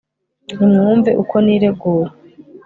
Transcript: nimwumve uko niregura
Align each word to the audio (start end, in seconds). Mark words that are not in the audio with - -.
nimwumve 0.55 1.11
uko 1.23 1.35
niregura 1.45 2.11